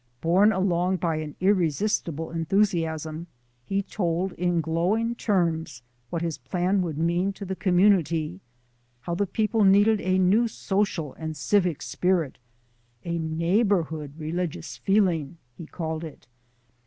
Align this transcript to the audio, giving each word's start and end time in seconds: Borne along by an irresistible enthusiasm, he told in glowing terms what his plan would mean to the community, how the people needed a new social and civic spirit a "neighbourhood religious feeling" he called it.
Borne 0.19 0.51
along 0.51 0.97
by 0.97 1.17
an 1.17 1.35
irresistible 1.39 2.31
enthusiasm, 2.31 3.27
he 3.63 3.83
told 3.83 4.31
in 4.33 4.59
glowing 4.59 5.13
terms 5.13 5.83
what 6.09 6.23
his 6.23 6.39
plan 6.39 6.81
would 6.81 6.97
mean 6.97 7.31
to 7.33 7.45
the 7.45 7.55
community, 7.55 8.41
how 9.01 9.13
the 9.13 9.27
people 9.27 9.63
needed 9.63 10.01
a 10.01 10.17
new 10.17 10.47
social 10.47 11.13
and 11.19 11.37
civic 11.37 11.83
spirit 11.83 12.39
a 13.05 13.19
"neighbourhood 13.19 14.13
religious 14.17 14.75
feeling" 14.77 15.37
he 15.55 15.67
called 15.67 16.03
it. 16.03 16.25